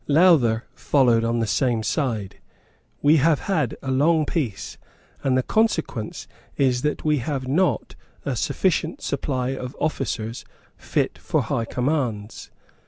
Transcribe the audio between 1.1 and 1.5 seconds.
on the